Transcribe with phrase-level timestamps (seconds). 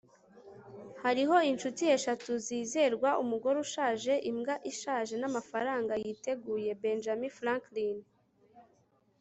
[1.03, 7.97] hariho inshuti eshatu zizerwa umugore ushaje, imbwa ishaje, n'amafaranga yiteguye- benjamin franklin